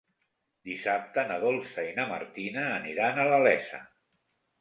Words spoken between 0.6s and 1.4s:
Dissabte na